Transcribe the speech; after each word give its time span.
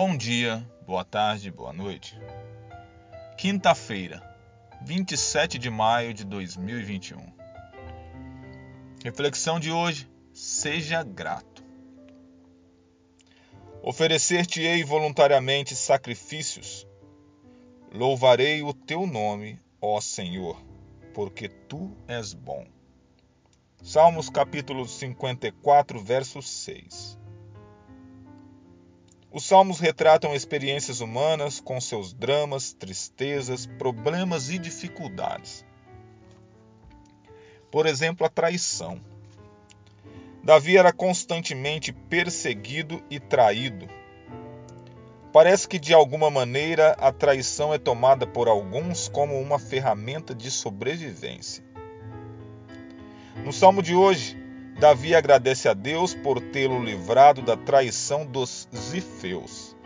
Bom 0.00 0.16
dia, 0.16 0.64
boa 0.86 1.04
tarde, 1.04 1.50
boa 1.50 1.72
noite. 1.72 2.16
Quinta-feira, 3.36 4.22
27 4.82 5.58
de 5.58 5.68
maio 5.70 6.14
de 6.14 6.24
2021. 6.24 7.20
Reflexão 9.02 9.58
de 9.58 9.72
hoje: 9.72 10.08
seja 10.32 11.02
grato. 11.02 11.64
Oferecer-te-ei 13.82 14.84
voluntariamente 14.84 15.74
sacrifícios. 15.74 16.86
Louvarei 17.92 18.62
o 18.62 18.72
teu 18.72 19.04
nome, 19.04 19.60
ó 19.80 20.00
Senhor, 20.00 20.64
porque 21.12 21.48
tu 21.48 21.96
és 22.06 22.32
bom. 22.34 22.64
Salmos 23.82 24.30
capítulo 24.30 24.86
54, 24.86 25.98
verso 25.98 26.40
6. 26.40 27.18
Os 29.30 29.44
salmos 29.44 29.78
retratam 29.78 30.34
experiências 30.34 31.00
humanas 31.00 31.60
com 31.60 31.78
seus 31.80 32.14
dramas, 32.14 32.72
tristezas, 32.72 33.66
problemas 33.66 34.48
e 34.48 34.58
dificuldades. 34.58 35.66
Por 37.70 37.84
exemplo, 37.84 38.26
a 38.26 38.30
traição. 38.30 38.98
Davi 40.42 40.78
era 40.78 40.94
constantemente 40.94 41.92
perseguido 41.92 43.02
e 43.10 43.20
traído. 43.20 43.86
Parece 45.30 45.68
que 45.68 45.78
de 45.78 45.92
alguma 45.92 46.30
maneira 46.30 46.92
a 46.92 47.12
traição 47.12 47.74
é 47.74 47.78
tomada 47.78 48.26
por 48.26 48.48
alguns 48.48 49.08
como 49.08 49.38
uma 49.38 49.58
ferramenta 49.58 50.34
de 50.34 50.50
sobrevivência. 50.50 51.62
No 53.44 53.52
salmo 53.52 53.82
de 53.82 53.94
hoje, 53.94 54.38
Davi 54.78 55.12
agradece 55.12 55.68
a 55.68 55.74
Deus 55.74 56.14
por 56.14 56.40
tê-lo 56.40 56.80
livrado 56.80 57.42
da 57.42 57.56
traição 57.56 58.24
dos 58.24 58.68
zifeus, 58.72 59.76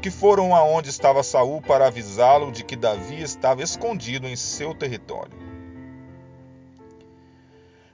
que 0.00 0.08
foram 0.08 0.54
aonde 0.54 0.88
estava 0.88 1.24
Saul 1.24 1.60
para 1.60 1.88
avisá-lo 1.88 2.52
de 2.52 2.62
que 2.62 2.76
Davi 2.76 3.20
estava 3.20 3.60
escondido 3.60 4.28
em 4.28 4.36
seu 4.36 4.72
território. 4.72 5.36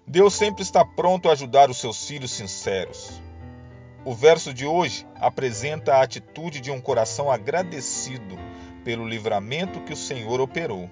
Deus 0.07 0.35
sempre 0.35 0.63
está 0.63 0.85
pronto 0.85 1.31
a 1.31 1.33
ajudar 1.33 1.71
os 1.71 1.79
seus 1.79 2.07
filhos 2.07 2.33
sinceros. 2.33 3.19
O 4.05 4.15
verso 4.15 4.53
de 4.53 4.67
hoje 4.67 5.07
apresenta 5.15 5.95
a 5.95 6.03
atitude 6.03 6.61
de 6.61 6.71
um 6.71 6.83
coração 6.83 7.31
agradecido 7.31 8.39
pelo 8.85 9.09
livramento 9.09 9.81
que 9.81 9.95
o 9.95 9.97
Senhor 9.97 10.39
operou 10.39 10.91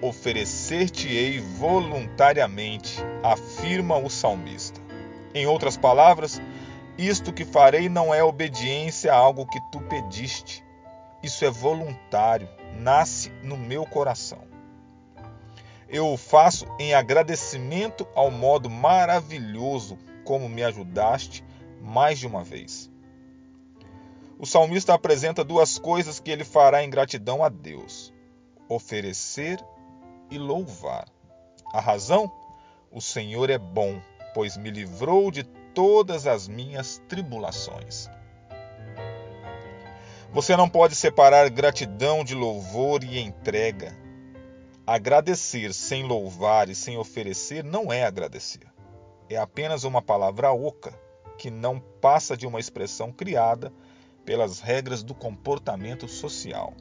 oferecer-te-ei 0.00 1.40
voluntariamente, 1.40 2.98
afirma 3.22 3.96
o 3.96 4.10
salmista. 4.10 4.80
Em 5.34 5.46
outras 5.46 5.76
palavras, 5.76 6.40
isto 6.96 7.32
que 7.32 7.44
farei 7.44 7.88
não 7.88 8.14
é 8.14 8.22
obediência 8.22 9.12
a 9.12 9.16
algo 9.16 9.46
que 9.46 9.60
tu 9.72 9.80
pediste. 9.80 10.64
Isso 11.22 11.44
é 11.44 11.50
voluntário, 11.50 12.48
nasce 12.78 13.30
no 13.42 13.56
meu 13.56 13.84
coração. 13.84 14.44
Eu 15.88 16.12
o 16.12 16.16
faço 16.16 16.66
em 16.78 16.94
agradecimento 16.94 18.06
ao 18.14 18.30
modo 18.30 18.68
maravilhoso 18.68 19.98
como 20.24 20.48
me 20.48 20.62
ajudaste 20.62 21.44
mais 21.80 22.18
de 22.18 22.26
uma 22.26 22.42
vez. 22.42 22.90
O 24.38 24.46
salmista 24.46 24.94
apresenta 24.94 25.44
duas 25.44 25.78
coisas 25.78 26.18
que 26.18 26.30
ele 26.30 26.44
fará 26.44 26.82
em 26.82 26.90
gratidão 26.90 27.44
a 27.44 27.48
Deus: 27.48 28.12
oferecer 28.68 29.64
e 30.30 30.38
louvar. 30.38 31.06
A 31.72 31.80
razão? 31.80 32.30
O 32.90 33.00
Senhor 33.00 33.50
é 33.50 33.58
bom, 33.58 34.00
pois 34.32 34.56
me 34.56 34.70
livrou 34.70 35.30
de 35.30 35.42
todas 35.42 36.26
as 36.26 36.46
minhas 36.46 37.02
tribulações. 37.08 38.08
Você 40.32 40.56
não 40.56 40.68
pode 40.68 40.94
separar 40.94 41.48
gratidão 41.48 42.24
de 42.24 42.34
louvor 42.34 43.04
e 43.04 43.18
entrega. 43.18 43.96
Agradecer 44.86 45.72
sem 45.72 46.04
louvar 46.04 46.68
e 46.68 46.74
sem 46.74 46.98
oferecer 46.98 47.62
não 47.64 47.92
é 47.92 48.04
agradecer. 48.04 48.66
É 49.30 49.36
apenas 49.36 49.84
uma 49.84 50.02
palavra 50.02 50.52
oca 50.52 50.92
que 51.38 51.50
não 51.50 51.78
passa 51.78 52.36
de 52.36 52.46
uma 52.46 52.60
expressão 52.60 53.12
criada 53.12 53.72
pelas 54.24 54.60
regras 54.60 55.02
do 55.02 55.14
comportamento 55.14 56.08
social. 56.08 56.74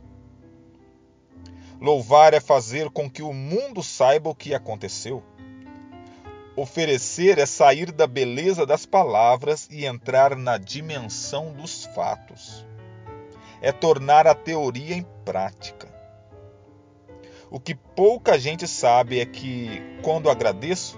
Louvar 1.83 2.33
é 2.33 2.39
fazer 2.39 2.89
com 2.89 3.09
que 3.09 3.21
o 3.21 3.33
mundo 3.33 3.83
saiba 3.83 4.29
o 4.29 4.35
que 4.35 4.55
aconteceu. 4.55 5.21
Oferecer 6.55 7.37
é 7.37 7.45
sair 7.45 7.91
da 7.91 8.07
beleza 8.07 8.65
das 8.65 8.85
palavras 8.85 9.67
e 9.69 9.85
entrar 9.85 10.37
na 10.37 10.57
dimensão 10.57 11.51
dos 11.51 11.83
fatos. 11.93 12.65
É 13.61 13.73
tornar 13.73 14.25
a 14.27 14.33
teoria 14.33 14.95
em 14.95 15.05
prática. 15.25 15.93
O 17.51 17.59
que 17.59 17.75
pouca 17.75 18.39
gente 18.39 18.65
sabe 18.65 19.19
é 19.19 19.25
que, 19.25 19.81
quando 20.01 20.29
agradeço, 20.29 20.97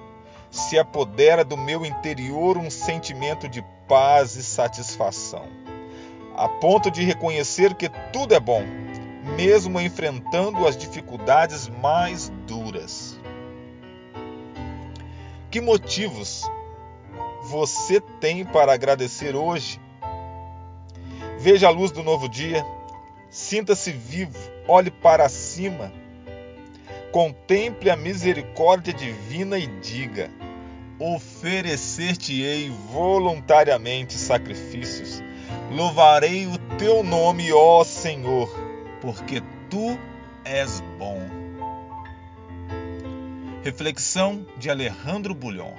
se 0.52 0.78
apodera 0.78 1.44
do 1.44 1.58
meu 1.58 1.84
interior 1.84 2.60
um 2.60 2.70
sentimento 2.70 3.50
de 3.50 3.66
paz 3.88 4.36
e 4.36 4.44
satisfação, 4.44 5.48
a 6.36 6.48
ponto 6.48 6.92
de 6.92 7.04
reconhecer 7.04 7.74
que 7.74 7.90
tudo 8.14 8.36
é 8.36 8.40
bom 8.40 8.85
mesmo 9.26 9.82
enfrentando 9.82 10.68
as 10.68 10.78
dificuldades 10.78 11.68
mais 11.68 12.32
duras. 12.46 13.20
Que 15.50 15.60
motivos 15.60 16.44
você 17.44 18.00
tem 18.00 18.46
para 18.46 18.74
agradecer 18.74 19.36
hoje? 19.36 19.82
Veja 21.40 21.68
a 21.68 21.72
luz 21.72 21.92
do 21.92 22.04
novo 22.04 22.30
dia, 22.30 22.66
sinta-se 23.30 23.92
vivo, 23.92 24.38
olhe 24.68 24.92
para 24.92 25.28
cima, 25.28 25.92
contemple 27.12 27.90
a 27.90 27.96
misericórdia 27.96 28.94
divina 28.94 29.58
e 29.58 29.68
diga: 29.68 30.30
Oferecer-te-ei 31.00 32.70
voluntariamente 32.92 34.14
sacrifícios, 34.14 35.22
louvarei 35.72 36.48
o 36.48 36.58
teu 36.78 37.04
nome, 37.04 37.52
ó 37.54 37.84
Senhor 37.84 38.65
porque 39.06 39.40
tu 39.70 40.00
és 40.44 40.82
bom. 40.98 41.20
Reflexão 43.64 44.48
de 44.58 44.68
Alejandro 44.68 45.36
Bulhon. 45.36 45.76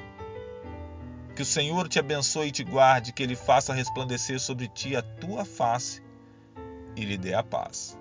Que 1.34 1.42
o 1.42 1.44
Senhor 1.44 1.88
te 1.88 1.98
abençoe 1.98 2.48
e 2.48 2.52
te 2.52 2.62
guarde, 2.62 3.12
que 3.12 3.24
Ele 3.24 3.34
faça 3.34 3.74
resplandecer 3.74 4.38
sobre 4.38 4.68
ti 4.68 4.94
a 4.94 5.02
tua 5.02 5.44
face 5.44 6.00
e 6.94 7.04
lhe 7.04 7.18
dê 7.18 7.34
a 7.34 7.42
paz. 7.42 7.98